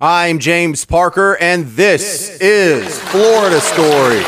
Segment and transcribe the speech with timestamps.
[0.00, 4.22] I'm James Parker, and this, is Florida Story.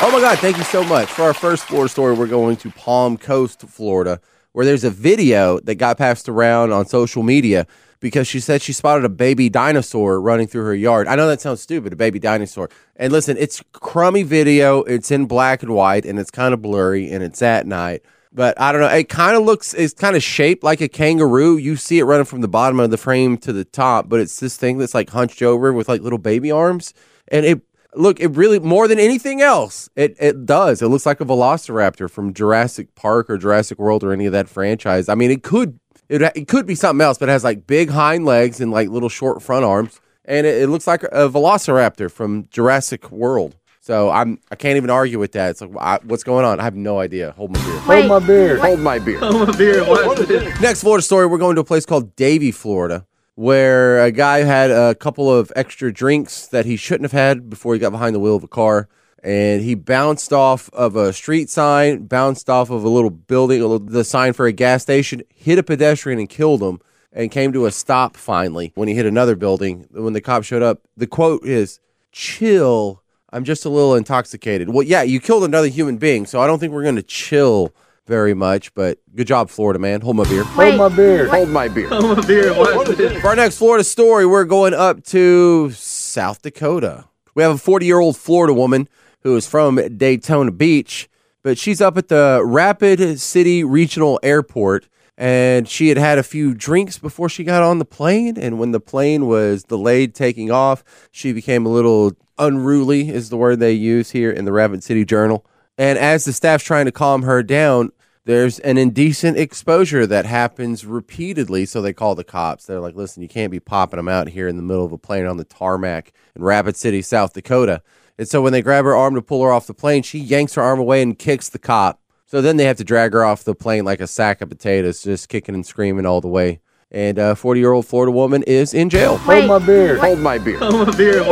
[0.00, 1.10] Oh my God, thank you so much.
[1.10, 4.18] For our first Florida story, we're going to Palm Coast, Florida,
[4.52, 7.66] where there's a video that got passed around on social media
[8.00, 11.06] because she said she spotted a baby dinosaur running through her yard.
[11.06, 12.70] I know that sounds stupid, a baby dinosaur.
[12.96, 14.84] And listen, it's crummy video.
[14.84, 18.02] It's in black and white and it's kind of blurry and it's at night.
[18.32, 18.88] But I don't know.
[18.88, 21.56] It kind of looks, it's kind of shaped like a kangaroo.
[21.56, 24.38] You see it running from the bottom of the frame to the top, but it's
[24.38, 26.94] this thing that's like hunched over with like little baby arms.
[27.28, 27.60] And it,
[27.94, 30.80] look, it really, more than anything else, it, it does.
[30.80, 34.48] It looks like a velociraptor from Jurassic Park or Jurassic World or any of that
[34.48, 35.08] franchise.
[35.08, 37.88] I mean, it could it, it could be something else, but it has like big
[37.88, 42.10] hind legs and like little short front arms, and it, it looks like a velociraptor
[42.10, 43.56] from Jurassic World.
[43.90, 45.50] So I'm I can't even argue with that.
[45.50, 46.60] It's like I, what's going on?
[46.60, 47.32] I have no idea.
[47.32, 47.78] Hold my beer.
[47.80, 48.56] Hold my beer.
[48.58, 49.18] Hold my beer.
[49.18, 49.84] Hold my beer.
[49.84, 50.60] What?
[50.60, 51.26] Next Florida story.
[51.26, 53.04] We're going to a place called Davie, Florida,
[53.34, 57.74] where a guy had a couple of extra drinks that he shouldn't have had before
[57.74, 58.88] he got behind the wheel of a car
[59.24, 64.04] and he bounced off of a street sign, bounced off of a little building, the
[64.04, 66.80] sign for a gas station, hit a pedestrian and killed him,
[67.12, 69.88] and came to a stop finally when he hit another building.
[69.90, 71.80] When the cop showed up, the quote is,
[72.12, 72.99] Chill.
[73.32, 74.68] I'm just a little intoxicated.
[74.70, 77.72] Well, yeah, you killed another human being, so I don't think we're going to chill
[78.06, 80.00] very much, but good job, Florida man.
[80.00, 80.42] Hold my beer.
[80.42, 81.28] Hold my beer.
[81.28, 81.88] Hold my beer.
[81.88, 82.52] Hold my beer.
[82.54, 82.96] What?
[83.20, 87.04] For our next Florida story, we're going up to South Dakota.
[87.34, 88.88] We have a 40 year old Florida woman
[89.22, 91.08] who is from Daytona Beach,
[91.42, 96.54] but she's up at the Rapid City Regional Airport and she had had a few
[96.54, 98.38] drinks before she got on the plane.
[98.38, 103.36] And when the plane was delayed taking off, she became a little unruly, is the
[103.36, 105.46] word they use here in the Rapid City Journal.
[105.78, 107.92] And as the staff's trying to calm her down,
[108.24, 111.66] there's an indecent exposure that happens repeatedly.
[111.66, 112.66] So they call the cops.
[112.66, 114.98] They're like, listen, you can't be popping them out here in the middle of a
[114.98, 117.82] plane on the tarmac in Rapid City, South Dakota.
[118.18, 120.54] And so when they grab her arm to pull her off the plane, she yanks
[120.54, 122.00] her arm away and kicks the cop.
[122.26, 125.02] So then they have to drag her off the plane like a sack of potatoes,
[125.02, 126.60] just kicking and screaming all the way.
[126.92, 129.16] And uh, a 40 year old Florida woman is in jail.
[129.16, 129.96] Hold my beer.
[129.98, 130.58] Hold my beer.
[130.58, 131.22] Hold my beer.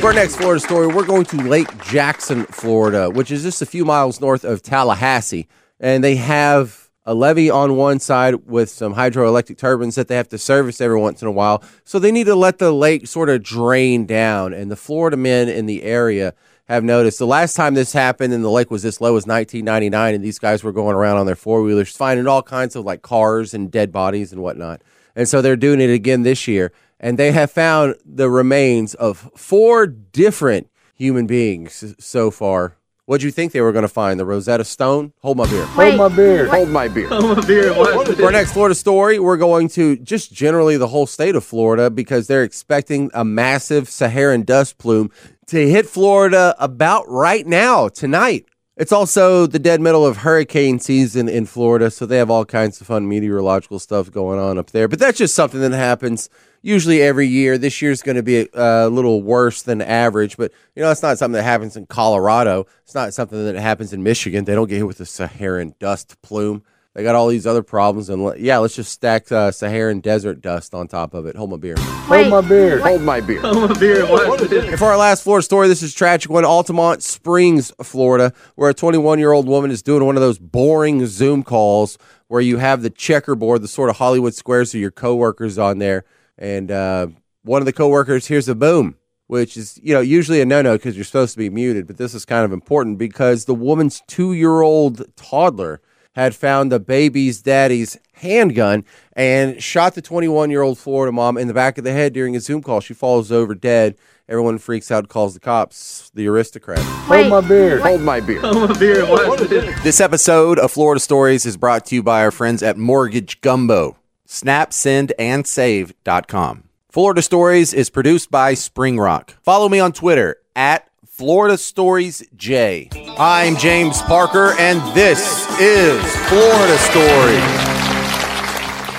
[0.00, 3.66] For our next Florida story, we're going to Lake Jackson, Florida, which is just a
[3.66, 5.46] few miles north of Tallahassee.
[5.78, 10.28] And they have a levee on one side with some hydroelectric turbines that they have
[10.28, 11.62] to service every once in a while.
[11.84, 14.52] So they need to let the lake sort of drain down.
[14.52, 16.34] And the Florida men in the area
[16.68, 20.14] have noticed the last time this happened and the lake was this low was 1999,
[20.14, 23.02] and these guys were going around on their four wheelers finding all kinds of like
[23.02, 24.82] cars and dead bodies and whatnot.
[25.14, 26.72] And so they're doing it again this year.
[26.98, 32.76] And they have found the remains of four different human beings so far
[33.06, 34.18] What'd you think they were going to find?
[34.18, 35.12] The Rosetta Stone?
[35.22, 35.64] Hold my beer.
[35.64, 36.48] Hold my beer.
[36.48, 37.06] Hold my beer.
[37.06, 37.72] Hold my beer.
[37.72, 38.16] What?
[38.16, 41.88] For our next Florida story, we're going to just generally the whole state of Florida
[41.88, 45.12] because they're expecting a massive Saharan dust plume
[45.48, 48.46] to hit Florida about right now, tonight.
[48.76, 52.78] It's also the dead middle of hurricane season in Florida, so they have all kinds
[52.80, 54.86] of fun meteorological stuff going on up there.
[54.86, 56.28] But that's just something that happens
[56.60, 57.56] usually every year.
[57.56, 61.02] This year's going to be a, a, little worse than average, but you know, it's
[61.02, 62.66] not something that happens in Colorado.
[62.82, 64.44] It's not something that happens in Michigan.
[64.44, 66.62] They don't get hit with the Saharan dust plume.
[66.96, 70.74] They got all these other problems, and yeah, let's just stack uh, Saharan desert dust
[70.74, 71.36] on top of it.
[71.36, 71.76] Hold my beer.
[71.78, 72.80] Hold my beer.
[72.80, 73.40] Hold my beer.
[73.42, 74.06] Hold my beer.
[74.06, 74.50] What?
[74.50, 76.44] and for our last Florida story, this is tragic one.
[76.44, 81.04] Altamonte Springs, Florida, where a 21 year old woman is doing one of those boring
[81.06, 81.98] Zoom calls
[82.28, 86.04] where you have the checkerboard, the sort of Hollywood squares of your coworkers on there
[86.38, 87.08] and uh,
[87.42, 88.96] one of the coworkers hears a boom,
[89.26, 92.14] which is you know usually a no-no because you're supposed to be muted, but this
[92.14, 95.80] is kind of important because the woman's two-year-old toddler
[96.16, 101.76] had found the baby's daddy's handgun and shot the 21-year-old Florida mom in the back
[101.76, 102.80] of the head during a Zoom call.
[102.80, 103.96] She falls over dead.
[104.26, 106.10] Everyone freaks out, calls the cops.
[106.14, 106.78] The aristocrat.
[106.78, 107.80] Hold my beer.
[107.80, 108.40] Hold my beer.
[108.40, 109.04] Hold my beer.
[109.06, 109.38] What?
[109.84, 113.98] This episode of Florida Stories is brought to you by our friends at Mortgage Gumbo.
[114.24, 116.64] Snap, send, and save.com.
[116.88, 119.34] Florida Stories is produced by Spring Rock.
[119.42, 122.88] Follow me on Twitter at Florida Stories J.
[123.18, 127.38] I'm James Parker, and this is Florida Story.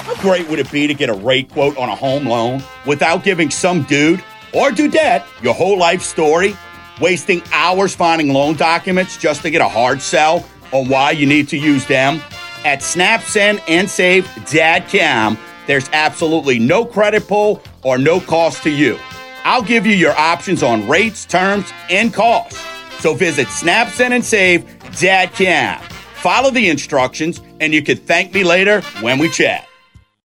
[0.05, 3.23] How great would it be to get a rate quote on a home loan without
[3.23, 4.23] giving some dude
[4.55, 6.57] or dudette your whole life story,
[6.99, 11.47] wasting hours finding loan documents just to get a hard sell on why you need
[11.49, 12.19] to use them?
[12.65, 15.37] At SnapSend and Save Dadcam,
[15.67, 18.97] there's absolutely no credit pull or no cost to you.
[19.43, 22.76] I'll give you your options on rates, terms, and costs.
[22.99, 25.79] So visit SnapSend and Save Dadcam.
[26.15, 29.66] Follow the instructions, and you can thank me later when we chat.